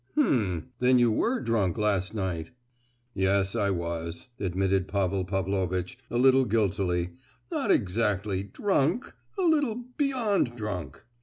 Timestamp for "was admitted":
3.69-4.87